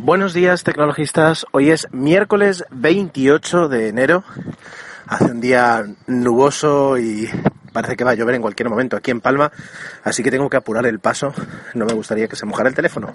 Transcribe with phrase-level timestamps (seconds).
[0.00, 4.22] Buenos días tecnologistas, hoy es miércoles 28 de enero,
[5.08, 7.28] hace un día nuboso y
[7.72, 9.50] parece que va a llover en cualquier momento aquí en Palma,
[10.04, 11.34] así que tengo que apurar el paso,
[11.74, 13.12] no me gustaría que se mojara el teléfono.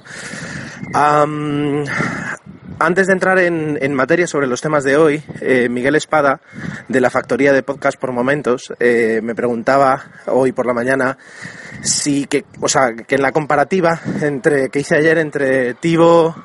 [2.79, 6.41] antes de entrar en, materia sobre los temas de hoy, eh, Miguel Espada,
[6.89, 11.17] de la factoría de podcast por momentos, eh, me preguntaba hoy por la mañana
[11.81, 16.35] si que, o sea, que en la comparativa entre que hice ayer entre Tivo,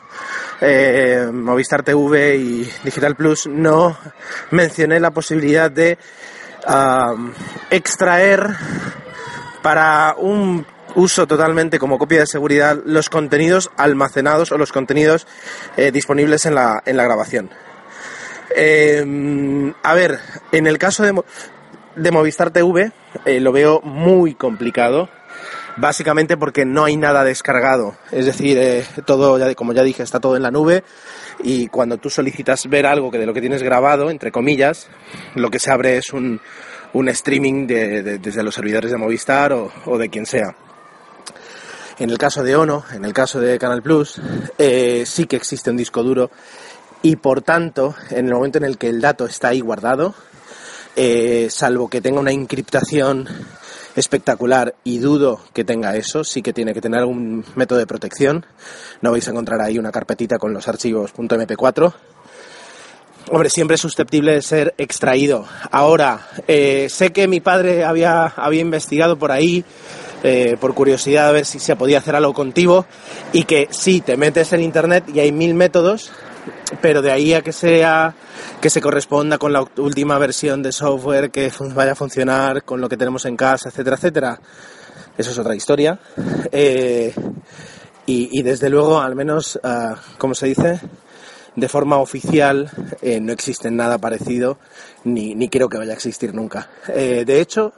[0.60, 3.96] eh, Movistar TV y Digital Plus, no
[4.50, 5.98] mencioné la posibilidad de
[7.70, 8.50] extraer
[9.62, 15.26] para un uso totalmente como copia de seguridad los contenidos almacenados o los contenidos
[15.76, 17.50] eh, disponibles en la, en la grabación.
[18.50, 20.18] Em, a ver,
[20.52, 22.92] en el caso de, Movistar TV
[23.24, 25.08] eh, lo veo muy complicado
[25.78, 27.96] básicamente porque no hay nada descargado.
[28.10, 30.84] Es decir, eh, todo, como ya dije, está todo en la nube
[31.42, 34.88] y cuando tú solicitas ver algo que de lo que tienes grabado, entre comillas,
[35.34, 36.40] lo que se abre es un,
[36.92, 40.56] un streaming desde los servidores de Movistar o, de quien sea.
[41.98, 44.20] En el caso de Ono, en el caso de Canal Plus,
[44.56, 46.30] eh, sí que existe un disco duro
[47.02, 50.14] y por tanto, en el momento en el que el dato está ahí guardado,
[50.96, 53.28] eh, salvo que tenga una encriptación
[53.98, 58.46] espectacular y dudo que tenga eso, sí que tiene que tener algún método de protección.
[59.00, 61.92] No vais a encontrar ahí una carpetita con los archivos .mp4.
[63.30, 65.44] Hombre, siempre es susceptible de ser extraído.
[65.70, 69.64] Ahora, eh, sé que mi padre había, había investigado por ahí,
[70.22, 72.86] eh, por curiosidad, a ver si se podía hacer algo contigo,
[73.32, 76.10] y que sí, te metes en internet y hay mil métodos,
[76.80, 78.14] pero de ahí a que sea
[78.60, 82.88] que se corresponda con la última versión de software que vaya a funcionar con lo
[82.88, 84.40] que tenemos en casa, etcétera, etcétera.
[85.16, 85.98] Eso es otra historia.
[86.52, 87.12] Eh,
[88.06, 90.80] y, desde luego, al menos, uh, como se dice,
[91.54, 92.70] de forma oficial
[93.02, 94.58] eh, no existe nada parecido,
[95.04, 96.70] ni, ni, creo que vaya a existir nunca.
[96.88, 97.74] Eh, de hecho,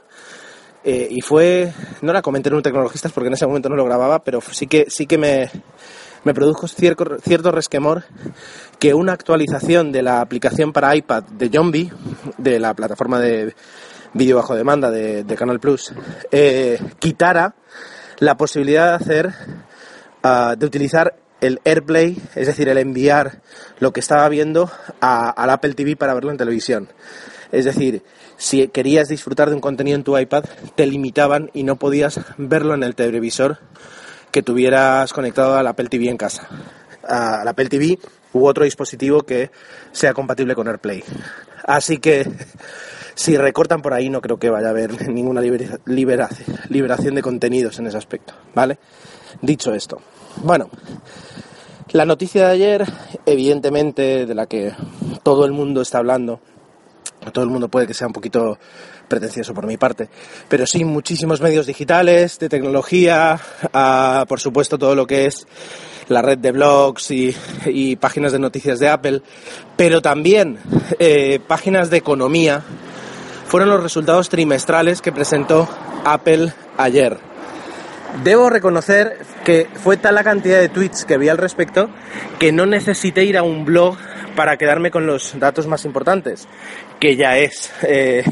[0.85, 4.23] y fue, no la comenté en un tecnologistas porque en ese momento no lo grababa,
[4.23, 5.49] pero sí que, sí que me,
[6.23, 8.03] me produjo cierto, cierto resquemor
[8.79, 11.91] que una actualización de la aplicación para iPad de Zombie,
[12.37, 13.55] de la plataforma de
[14.13, 15.93] vídeo bajo demanda de, Canal Plus,
[16.31, 17.55] eh, quitara
[18.19, 19.33] la posibilidad de hacer,
[20.23, 23.41] ah, de utilizar el AirPlay, es decir, el enviar
[23.79, 26.89] lo que estaba viendo al Apple TV para verlo en televisión.
[27.51, 28.03] Es decir,
[28.37, 30.45] si querías disfrutar de un contenido en tu iPad,
[30.75, 33.57] te limitaban y no podías verlo en el televisor
[34.31, 36.47] que tuvieras conectado al Apple TV en casa.
[37.03, 37.99] Al Apple TV
[38.33, 39.51] u otro dispositivo que
[39.91, 41.03] sea compatible con AirPlay.
[41.65, 42.29] Así que
[43.15, 47.87] si recortan por ahí no creo que vaya a haber ninguna liberación de contenidos en
[47.87, 48.77] ese aspecto, ¿vale?
[49.41, 50.01] Dicho esto,
[50.43, 50.69] bueno,
[51.91, 52.85] la noticia de ayer,
[53.25, 54.73] evidentemente de la que
[55.23, 56.39] todo el mundo está hablando,
[57.33, 58.57] todo el mundo puede que sea un poquito
[59.11, 60.07] pretencioso por mi parte,
[60.47, 63.37] pero sí muchísimos medios digitales, de tecnología,
[64.27, 65.45] por supuesto todo lo que es
[66.07, 69.21] la red de blogs y, páginas de noticias de Apple,
[69.75, 70.59] pero también
[70.97, 72.63] eh, páginas de economía,
[73.47, 75.67] fueron los resultados trimestrales que presentó
[76.05, 77.17] Apple ayer.
[78.23, 81.89] Debo reconocer que fue tal la cantidad de tweets que vi al respecto
[82.39, 83.97] que no necesité ir a un blog
[84.35, 86.47] para quedarme con los datos más importantes,
[86.99, 88.23] que ya es eh,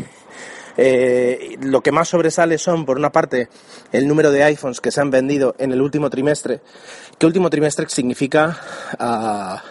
[0.81, 3.49] eh, lo que más sobresale son, por una parte,
[3.91, 6.61] el número de iPhones que se han vendido en el último trimestre.
[7.17, 8.57] ¿Qué último trimestre significa?
[8.97, 9.61] Ah,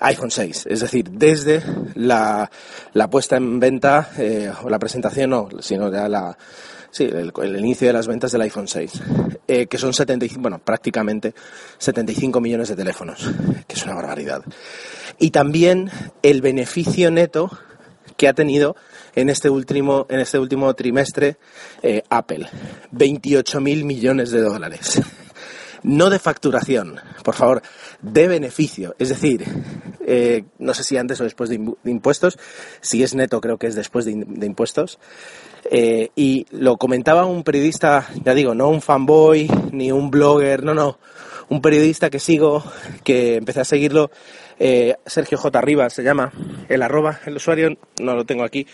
[0.00, 1.62] iPhone 6, es decir, desde
[1.94, 2.50] la,
[3.10, 6.36] puesta en venta, eh, o la presentación no, sino ya la,
[6.90, 8.92] sí, el, inicio de las ventas del iPhone 6,
[9.46, 11.32] eh, que son 75, bueno, prácticamente
[11.78, 13.30] 75 millones de teléfonos,
[13.68, 14.42] que es una barbaridad.
[15.18, 15.90] Y también
[16.22, 17.50] el beneficio neto
[18.16, 18.76] que ha tenido
[19.14, 21.36] en este último, en este último trimestre
[21.82, 22.46] eh, Apple.
[22.92, 25.00] 28 mil millones de dólares.
[25.82, 27.62] No de facturación, por favor,
[28.02, 28.94] de beneficio.
[28.98, 29.44] Es decir,
[30.06, 32.38] eh, no sé si antes o después de, impuestos,
[32.82, 34.98] si es neto creo que es después de, impuestos.
[35.70, 40.74] Eh, y lo comentaba un periodista, ya digo, no un fanboy ni un blogger, no,
[40.74, 40.98] no,
[41.48, 42.62] un periodista que sigo,
[43.04, 44.10] que empecé a seguirlo,
[44.60, 45.60] eh, Sergio J.
[45.62, 46.30] Rivas se llama,
[46.68, 48.66] el arroba, el usuario, no lo tengo aquí,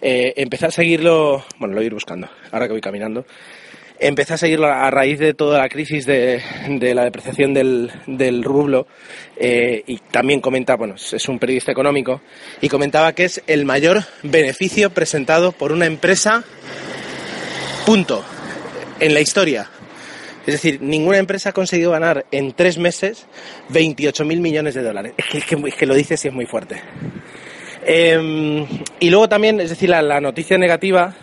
[0.00, 3.26] eh, empecé a seguirlo, bueno, lo voy a ir buscando, ahora que voy caminando,
[3.98, 6.40] empecé a seguirlo a raíz de toda la crisis de,
[6.94, 8.86] la depreciación del, rublo
[9.36, 12.20] eh, y también comenta, bueno, es un periodista económico
[12.60, 16.44] y comentaba que es el mayor beneficio presentado por una empresa,
[17.84, 18.24] punto,
[19.00, 19.68] en la historia.
[20.46, 23.26] Es decir, ninguna empresa ha conseguido ganar en tres meses
[23.70, 25.14] 28.000 millones de dólares.
[25.32, 26.82] Es que, lo dices y es muy fuerte.
[27.84, 28.66] Em,
[28.98, 31.14] y luego también, es decir, la, noticia negativa,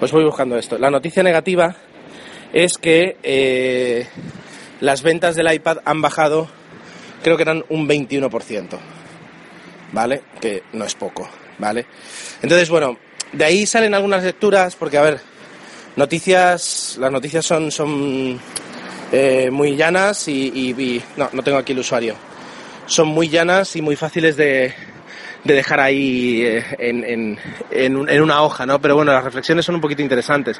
[0.00, 0.78] pues voy buscando esto.
[0.78, 1.76] La noticia negativa
[2.52, 4.06] es que eh,
[4.80, 6.48] las ventas del iPad han bajado,
[7.22, 8.78] creo que eran un 21%,
[9.92, 10.22] ¿vale?
[10.40, 11.86] Que no es poco, ¿vale?
[12.42, 12.98] Entonces, bueno,
[13.32, 15.20] de ahí salen algunas lecturas, porque, a ver,
[16.00, 18.40] noticias, las noticias son, son
[19.12, 22.16] eh, muy llanas y, no, no tengo aquí el usuario.
[22.86, 24.74] Son muy llanas y muy fáciles de,
[25.44, 27.38] de dejar ahí eh, en,
[27.70, 28.80] en, una hoja, ¿no?
[28.80, 30.58] Pero bueno, las reflexiones son un poquito interesantes.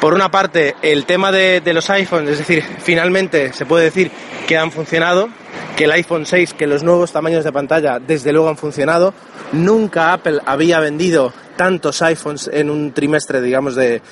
[0.00, 4.10] Por una parte, el tema de los iPhones, es decir, finalmente se puede decir
[4.48, 5.28] que han funcionado,
[5.76, 9.14] que el iPhone 6, que los nuevos tamaños de pantalla desde luego han funcionado.
[9.52, 14.02] Nunca Apple había vendido tantos iPhones en un trimestre, digamos, de,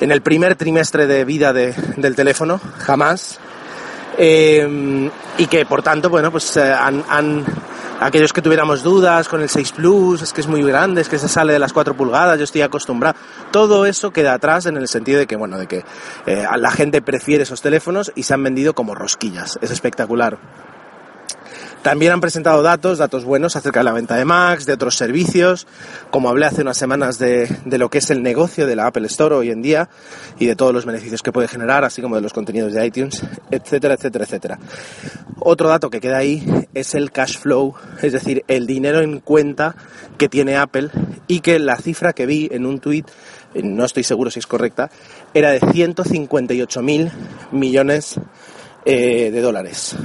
[0.00, 3.38] en el primer trimestre de vida de, del teléfono, jamás.
[4.18, 7.44] Eh, y que por tanto, bueno, pues eh, han, han
[8.00, 11.18] aquellos que tuviéramos dudas con el 6 Plus, es que es muy grande, es que
[11.18, 13.16] se sale de las 4 pulgadas, yo estoy acostumbrado.
[13.52, 15.84] Todo eso queda atrás en el sentido de que, bueno, de que
[16.26, 19.58] eh, la gente prefiere esos teléfonos y se han vendido como rosquillas.
[19.60, 20.38] Es espectacular.
[21.82, 25.66] También han presentado datos, datos buenos acerca de la venta de Macs, de otros servicios,
[26.10, 29.34] como hablé hace unas semanas de, lo que es el negocio de la Apple Store
[29.34, 29.88] hoy en día
[30.38, 33.22] y de todos los beneficios que puede generar, así como de los contenidos de iTunes,
[33.50, 34.58] etcétera, etcétera, etcétera.
[35.38, 36.44] Otro dato que queda ahí
[36.74, 39.74] es el cash flow, es decir, el dinero en cuenta
[40.18, 40.90] que tiene Apple
[41.28, 43.04] y que la cifra que vi en un tweet,
[43.54, 44.90] no estoy seguro si es correcta,
[45.32, 47.10] era de 158 mil
[47.52, 48.20] millones
[48.84, 49.96] eh, de dólares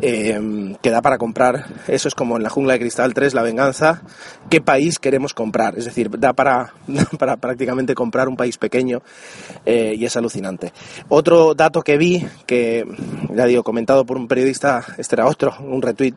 [0.00, 3.42] eh, que da para comprar, eso es como en la jungla de cristal 3, la
[3.42, 4.02] venganza,
[4.50, 6.74] qué país queremos comprar, es decir, da para,
[7.18, 9.02] para prácticamente comprar un país pequeño
[9.64, 10.72] eh, y es alucinante.
[11.08, 12.84] Otro dato que vi, que
[13.34, 16.14] ya digo, comentado por un periodista, este era otro, un retweet,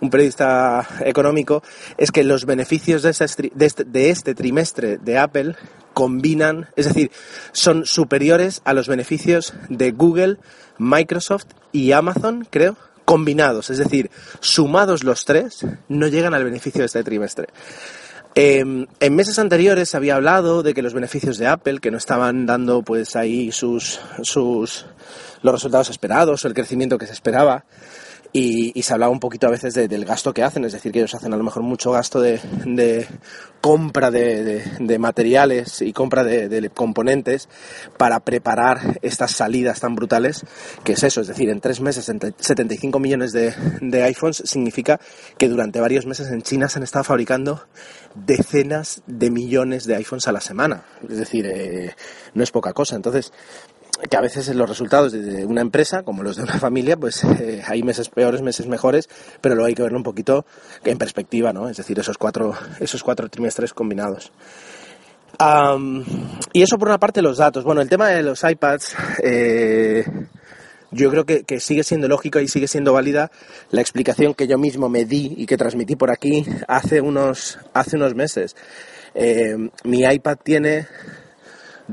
[0.00, 1.62] un periodista económico,
[1.98, 5.56] es que los beneficios de este, de este, de este trimestre de Apple
[5.92, 7.10] combinan, es decir,
[7.52, 10.38] son superiores a los beneficios de Google,
[10.78, 12.76] Microsoft y Amazon, creo,
[13.10, 14.08] combinados, es decir,
[14.38, 17.48] sumados los tres, no llegan al beneficio de este trimestre.
[18.36, 22.46] Em, en meses anteriores había hablado de que los beneficios de Apple, que no estaban
[22.46, 24.86] dando pues ahí sus, sus
[25.42, 27.64] los resultados esperados o el crecimiento que se esperaba,
[28.32, 31.14] y, se hablaba un poquito a veces del gasto que hacen, es decir, que ellos
[31.14, 32.38] hacen a lo mejor mucho gasto de,
[33.60, 37.48] compra de, materiales y compra de, componentes
[37.96, 40.44] para preparar estas salidas tan brutales,
[40.84, 45.00] que es eso, es decir, en tres meses 75 millones de, iPhones significa
[45.36, 47.66] que durante varios meses en China se han estado fabricando
[48.14, 51.94] decenas de millones de iPhones a la semana, es decir, eh,
[52.34, 52.96] no es poca cosa.
[52.96, 53.32] Entonces,
[54.08, 57.62] que a veces los resultados de una empresa, como los de una familia, pues eh,
[57.66, 59.08] hay meses peores, meses mejores,
[59.40, 60.46] pero luego hay que verlo un poquito
[60.84, 61.68] en perspectiva, ¿no?
[61.68, 64.32] Es decir, esos cuatro, esos cuatro trimestres combinados.
[66.52, 67.64] y eso por una parte los datos.
[67.64, 70.04] Bueno, el tema de los iPads, eh,
[70.90, 73.30] yo creo que, sigue siendo lógico y sigue siendo válida
[73.70, 77.96] la explicación que yo mismo me di y que transmití por aquí hace unos, hace
[77.96, 78.56] unos meses.
[79.14, 80.86] Eh, mi iPad tiene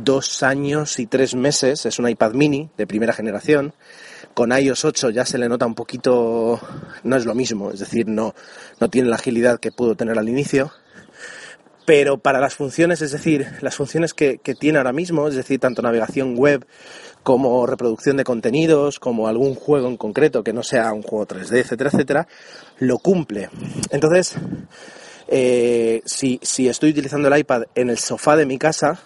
[0.03, 3.73] dos años y tres meses, es un iPad mini de primera generación.
[4.33, 6.59] Con iOS 8 ya se le nota un poquito,
[7.03, 8.35] no es lo mismo, es decir, no,
[8.79, 10.71] no tiene la agilidad que pudo tener al inicio.
[11.85, 15.59] Pero para las funciones, es decir, las funciones que, que tiene ahora mismo, es decir,
[15.59, 16.67] tanto navegación web
[17.23, 21.59] como reproducción de contenidos, como algún juego en concreto que no sea un juego 3D,
[21.59, 22.27] etcétera, etcétera,
[22.79, 23.49] lo cumple.
[23.89, 24.35] Entonces,
[25.27, 28.99] eh, si, si estoy utilizando el iPad en el sofá de mi casa,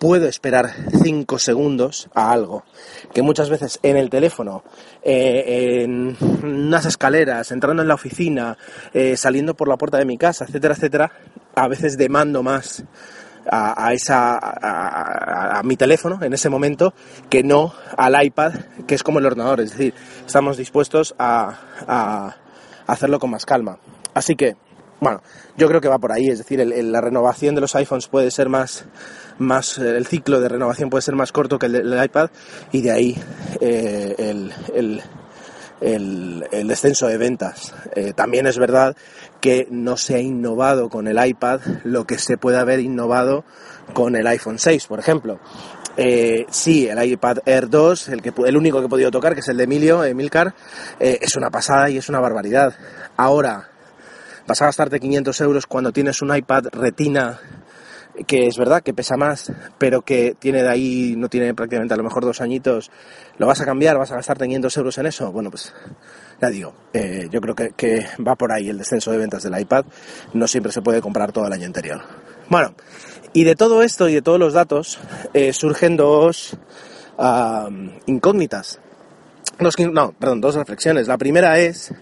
[0.00, 0.70] puedo esperar
[1.02, 2.64] 5 segundos a algo.
[3.12, 4.64] Que muchas veces en el teléfono,
[5.02, 8.56] eh, en unas escaleras, entrando en la oficina,
[8.94, 11.12] eh, saliendo por la puerta de mi casa, etcétera, etcétera,
[11.54, 12.82] a veces demando más
[13.46, 16.94] a, esa a, mi teléfono en ese momento
[17.28, 18.52] que no al iPad
[18.86, 19.94] que es como el ordenador es decir
[20.26, 22.36] estamos dispuestos a, a
[22.86, 23.78] hacerlo con más calma
[24.12, 24.56] así que
[25.00, 25.22] bueno,
[25.56, 28.48] yo creo que va por ahí, es decir, la renovación de los iPhones puede ser
[28.48, 28.84] más,
[29.38, 32.30] más, el ciclo de renovación puede ser más corto que el del iPad
[32.72, 33.22] y de ahí
[33.60, 35.02] eh, el,
[35.80, 37.74] el, descenso de ventas.
[37.94, 38.96] Eh, también es verdad
[39.40, 43.44] que no se ha innovado con el iPad lo que se puede haber innovado
[43.94, 45.40] con el iPhone 6, por ejemplo.
[45.96, 49.40] Eh, sí, el iPad Air 2, el, que, el único que he podido tocar, que
[49.40, 50.54] es el de Emilio, Emilcar,
[50.98, 52.74] eh, es una pasada y es una barbaridad.
[53.16, 53.69] Ahora,
[54.50, 57.38] vas a gastarte 500 euros cuando tienes un iPad Retina
[58.26, 61.96] que es verdad que pesa más, pero que tiene de ahí, no tiene prácticamente a
[61.96, 62.90] lo mejor dos añitos,
[63.38, 63.96] ¿lo vas a cambiar?
[63.96, 65.30] ¿Vas a gastarte 500 euros en eso?
[65.30, 65.72] Bueno, pues
[66.42, 69.84] ya digo, eh, yo creo que, va por ahí el descenso de ventas del iPad,
[70.34, 72.02] no siempre se puede comprar todo el año anterior.
[72.48, 72.74] Bueno,
[73.32, 74.98] y de todo esto y de todos los datos
[75.32, 76.56] eh, surgen dos
[78.06, 78.80] incógnitas.
[79.92, 81.06] no, perdón, dos reflexiones.
[81.06, 81.94] La primera es,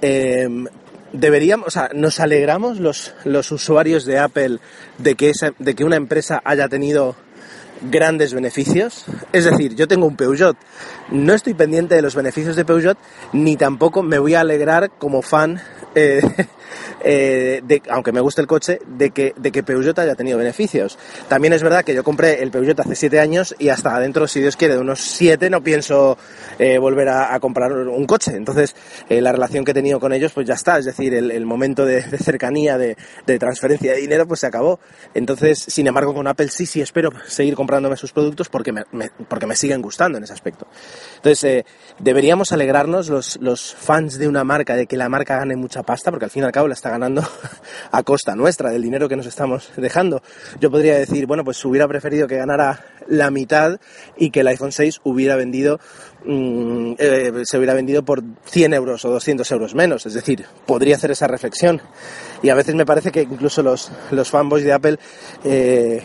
[0.00, 0.68] em,
[1.14, 4.58] deberíamos, o sea, nos alegramos los, los usuarios de Apple
[4.98, 7.16] de que, de que una empresa haya tenido
[7.90, 9.04] grandes beneficios.
[9.32, 10.56] Es decir, yo tengo un Peugeot,
[11.10, 12.98] no estoy pendiente de los beneficios de Peugeot,
[13.32, 15.60] ni tampoco me voy a alegrar como fan
[15.94, 16.20] eh,
[17.02, 20.98] eh, de, aunque me guste el coche, de que, de que Peugeot haya tenido beneficios.
[21.28, 24.40] También es verdad que yo compré el Peugeot hace 7 años y hasta adentro, si
[24.40, 26.16] Dios quiere, de unos 7 no pienso
[26.58, 28.36] eh, volver a, comprar un coche.
[28.36, 28.74] Entonces,
[29.08, 30.78] eh, la relación que he tenido con ellos, pues ya está.
[30.78, 32.96] Es decir, el, momento de, cercanía, de,
[33.38, 34.80] transferencia de dinero, pues se acabó.
[35.14, 38.84] Entonces, sin embargo, con Apple sí, sí espero seguir comprándome sus productos porque me,
[39.28, 40.66] porque me siguen gustando en ese aspecto.
[41.16, 41.64] Entonces,
[41.98, 46.26] deberíamos alegrarnos los, fans de una marca de que la marca gane mucha pasta, porque
[46.26, 47.20] al fin cabo la está ganando
[47.90, 50.22] a costa nuestra, del dinero que nos estamos dejando.
[50.60, 53.80] Yo podría decir, bueno, pues hubiera preferido que ganara la mitad
[54.16, 55.80] y que el iPhone 6 hubiera vendido,
[56.24, 60.06] mm, eh, se hubiera vendido por 100 euros o 200 euros menos.
[60.06, 61.82] Es decir, podría hacer esa reflexión.
[62.40, 64.98] Y a veces me parece que incluso los, los fanboys de Apple
[65.42, 66.04] eh,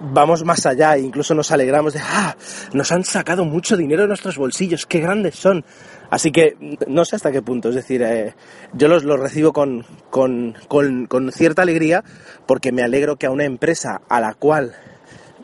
[0.00, 2.36] vamos más allá e incluso nos alegramos de, ah,
[2.72, 5.64] nos han sacado mucho dinero de nuestros bolsillos, qué grandes son.
[6.10, 6.56] Así que
[6.88, 8.34] no sé hasta qué punto, es decir, eh,
[8.72, 12.02] yo los, los recibo con, con, con, cierta alegría
[12.46, 14.74] porque me alegro que a una empresa a la cual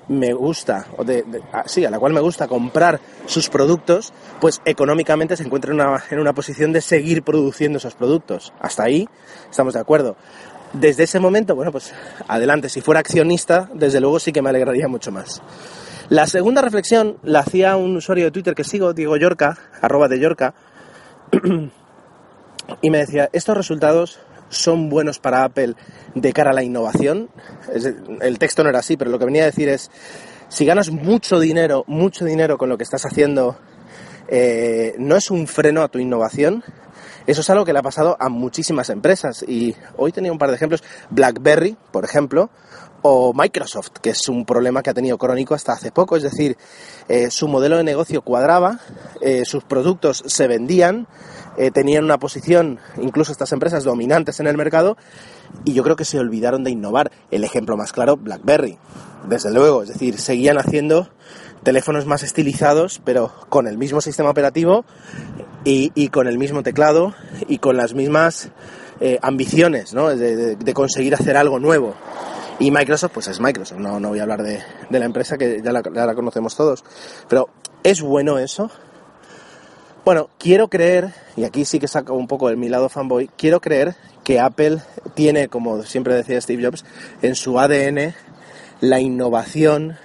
[0.08, 1.24] me gusta, o de,
[1.66, 6.02] sí, a la cual me gusta comprar sus productos, pues económicamente se encuentre en una,
[6.10, 8.52] en una posición de seguir produciendo esos productos.
[8.60, 9.08] Hasta ahí
[9.50, 10.16] estamos de acuerdo
[10.72, 11.92] desde ese momento, bueno, pues
[12.28, 15.42] adelante, si fuera accionista, desde luego sí que me alegraría mucho más.
[16.08, 20.20] La segunda reflexión la hacía un usuario de Twitter que sigo, Diego Yorca, arroba de
[20.20, 20.54] Yorca,
[22.82, 25.74] y me decía, estos resultados son buenos para Apple
[26.14, 27.28] de cara a la innovación.
[28.20, 29.90] El texto no era así, pero lo que venía a decir es,
[30.48, 33.58] si ganas mucho dinero, mucho dinero con lo que estás haciendo,
[34.28, 36.62] eh, no es un freno a tu innovación,
[37.26, 40.50] eso es algo que le ha pasado a muchísimas empresas y hoy tenía un par
[40.50, 40.82] de ejemplos.
[41.10, 42.50] BlackBerry, por ejemplo,
[43.02, 46.16] o Microsoft, que es un problema que ha tenido crónico hasta hace poco.
[46.16, 46.56] Es decir,
[47.08, 48.80] eh, su modelo de negocio cuadraba,
[49.20, 51.06] eh, sus productos se vendían,
[51.56, 54.96] eh, tenían una posición, incluso estas empresas, dominantes en el mercado,
[55.64, 57.10] y yo creo que se olvidaron de innovar.
[57.30, 58.78] El ejemplo más claro, BlackBerry,
[59.28, 59.82] desde luego.
[59.82, 61.08] Es decir, seguían haciendo
[61.62, 64.84] teléfonos más estilizados, pero con el mismo sistema operativo
[65.68, 67.14] y, con el mismo teclado
[67.48, 68.50] y con las mismas
[69.00, 70.14] eh, ambiciones ¿no?
[70.14, 71.94] de, conseguir hacer algo nuevo.
[72.60, 75.72] Y Microsoft, pues es Microsoft, no, no voy a hablar de, la empresa que ya
[75.72, 76.84] la, conocemos todos.
[77.28, 77.48] Pero,
[77.82, 78.70] ¿es bueno eso?
[80.04, 83.60] Bueno, quiero creer, y aquí sí que saco un poco de mi lado fanboy, quiero
[83.60, 84.78] creer que Apple
[85.14, 86.84] tiene, como siempre decía Steve Jobs,
[87.22, 88.14] en su ADN
[88.80, 89.98] la innovación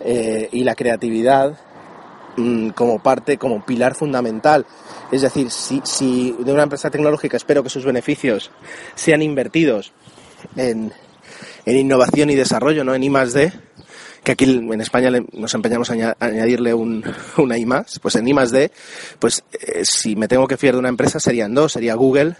[0.00, 1.58] eh, y la creatividad
[2.38, 4.64] Mm, como parte, como pilar fundamental.
[5.10, 8.52] Es decir, si, si de una empresa tecnológica espero que sus beneficios
[8.94, 9.92] sean invertidos
[10.54, 10.92] en,
[11.66, 13.52] en innovación y desarrollo, no en I +D,
[14.22, 17.04] que aquí en España nos empeñamos a añadirle un,
[17.38, 18.70] una I más, pues en I más D,
[19.18, 22.36] pues eh, si me tengo que fiar de una empresa serían dos, sería Google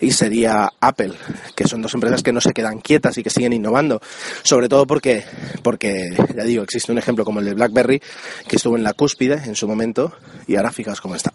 [0.00, 1.14] y sería Apple,
[1.54, 4.00] que son dos empresas que no se quedan quietas y que siguen innovando,
[4.42, 5.24] sobre todo porque,
[5.62, 8.00] porque ya digo, existe un ejemplo como el de BlackBerry,
[8.46, 10.12] que estuvo en la cúspide en su momento
[10.46, 11.32] y ahora fijaos cómo está.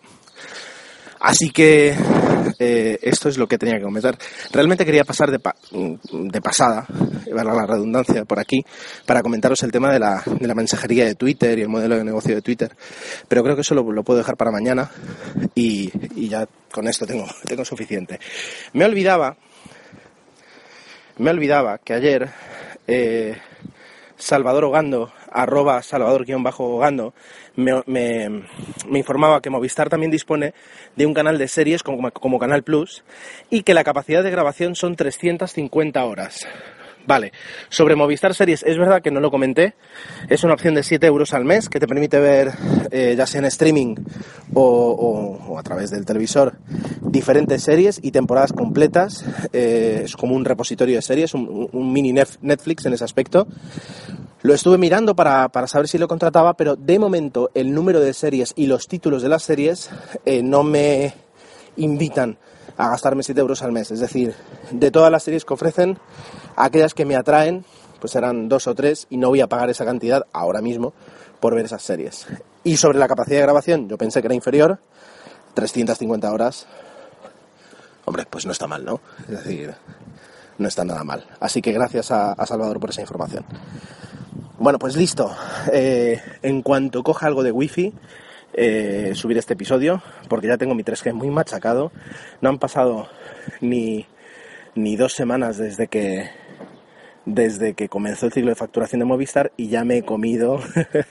[1.23, 1.95] Así que
[2.59, 4.17] eh, esto es lo que tenía que comentar.
[4.51, 6.85] Realmente quería pasar de, de pasada,
[7.31, 8.65] la redundancia, por aquí,
[9.05, 12.03] para comentaros el tema de la, de la, mensajería de Twitter y el modelo de
[12.03, 12.75] negocio de Twitter.
[13.29, 14.91] Pero creo que eso lo, puedo dejar para mañana
[15.55, 18.19] y, y, ya con esto tengo, tengo suficiente.
[18.73, 19.37] Me olvidaba,
[21.19, 22.29] me olvidaba que ayer
[22.85, 23.37] eh,
[24.17, 27.13] Salvador Ogando arroba salvador-gando,
[27.55, 28.29] me, me,
[28.87, 30.53] me, informaba que Movistar también dispone
[30.95, 33.03] de un canal de series como, Canal Plus
[33.49, 36.47] y que la capacidad de grabación son 350 horas.
[37.05, 37.33] Vale,
[37.67, 39.73] sobre Movistar Series, es verdad que no lo comenté,
[40.29, 42.51] es una opción de 7 euros al mes que te permite ver,
[42.91, 43.95] eh, ya sea en streaming
[44.53, 46.55] o, a través del televisor,
[47.01, 49.25] diferentes series y temporadas completas.
[49.51, 53.47] Eh, es como un repositorio de series, un, mini Netflix en ese aspecto.
[54.43, 58.13] Lo estuve mirando para, para, saber si lo contrataba, pero de momento el número de
[58.13, 59.89] series y los títulos de las series
[60.25, 61.13] eh, no me
[61.77, 62.37] invitan
[62.75, 63.91] a gastarme 7 euros al mes.
[63.91, 64.35] Es decir,
[64.69, 65.97] de todas las series que ofrecen,
[66.57, 67.63] aquellas que me atraen,
[68.01, 70.93] pues serán dos o tres y no voy a pagar esa cantidad ahora mismo
[71.39, 72.27] por ver esas series.
[72.65, 74.77] Y sobre la capacidad de grabación, yo pensé que era inferior,
[75.53, 76.67] 350 horas.
[78.03, 78.99] Hombre, pues no está mal, ¿no?
[79.21, 79.73] Es decir,
[80.57, 81.25] no está nada mal.
[81.39, 83.45] Así que gracias a, a Salvador por esa información.
[84.63, 85.35] Bueno, pues listo.
[85.73, 87.91] Eh, en cuanto coja algo de wifi,
[88.53, 91.91] eh, subir este episodio, porque ya tengo mi 3G muy machacado.
[92.39, 93.09] No han pasado
[93.59, 94.05] ni,
[94.73, 96.29] ni dos semanas desde que
[97.25, 100.61] desde que comenzó el ciclo de facturación de Movistar y ya me he comido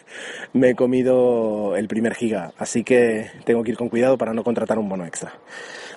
[0.55, 4.45] me he comido el primer giga así que tengo que ir con cuidado para no
[4.45, 5.33] contratar un bono extra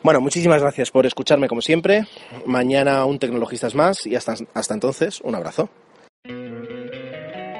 [0.03, 2.07] bueno muchísimas gracias por escucharme como siempre
[2.45, 5.69] mañana un tecnologistas más y hasta, hasta entonces un abrazo